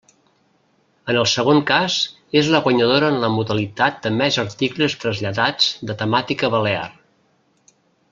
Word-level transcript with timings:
En 1.11 1.19
el 1.23 1.27
segon 1.33 1.59
cas, 1.71 1.97
és 2.41 2.49
la 2.55 2.63
guanyadora 2.69 3.11
en 3.15 3.19
la 3.25 3.31
modalitat 3.35 4.01
de 4.07 4.15
més 4.19 4.41
articles 4.47 4.99
traslladats 5.05 5.73
de 5.91 6.01
temàtica 6.05 6.55
balear. 6.59 6.87